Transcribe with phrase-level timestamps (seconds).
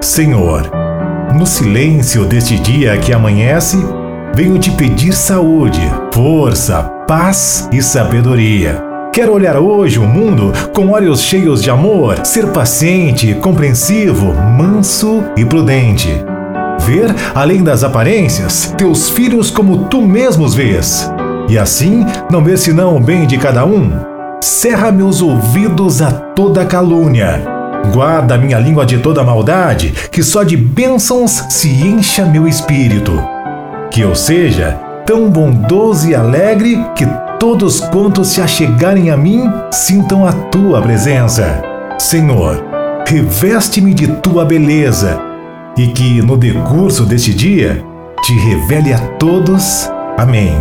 [0.00, 0.70] Senhor,
[1.34, 3.76] no silêncio deste dia que amanhece,
[4.32, 5.80] venho te pedir saúde,
[6.14, 8.80] força, paz e sabedoria.
[9.12, 15.44] Quero olhar hoje o mundo com olhos cheios de amor, ser paciente, compreensivo, manso e
[15.44, 16.08] prudente.
[16.80, 21.10] Ver, além das aparências, teus filhos como tu mesmos vês.
[21.48, 23.90] E assim não ver senão o bem de cada um.
[24.40, 27.57] Cerra meus ouvidos a toda calúnia.
[27.92, 33.12] Guarda minha língua de toda maldade, que só de bênçãos se encha meu espírito.
[33.90, 37.06] Que eu seja tão bondoso e alegre que
[37.38, 41.62] todos quantos se achegarem a mim sintam a tua presença.
[41.98, 42.62] Senhor,
[43.06, 45.18] reveste-me de tua beleza
[45.76, 47.82] e que no decurso deste dia
[48.22, 49.88] te revele a todos.
[50.18, 50.52] Amém.